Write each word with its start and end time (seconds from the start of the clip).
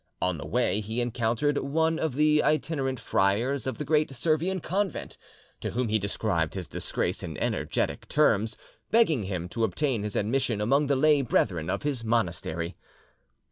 On 0.19 0.39
the 0.39 0.47
way 0.47 0.79
he 0.81 0.99
encountered 0.99 1.59
one 1.59 1.99
of 1.99 2.15
the 2.15 2.41
itinerant 2.43 2.99
friars 2.99 3.67
of 3.67 3.77
the 3.77 3.85
great 3.85 4.09
Servian 4.15 4.59
convent, 4.59 5.15
to 5.59 5.69
whom 5.69 5.89
he 5.89 5.99
described 5.99 6.55
his 6.55 6.67
disgrace 6.67 7.21
in 7.21 7.37
energetic 7.37 8.07
terms, 8.07 8.57
begging 8.89 9.25
him 9.25 9.47
to 9.49 9.63
obtain 9.63 10.01
his 10.01 10.15
admission 10.15 10.59
among 10.59 10.87
the 10.87 10.95
lay 10.95 11.21
brethren 11.21 11.69
of 11.69 11.83
his 11.83 12.03
monastery. 12.03 12.75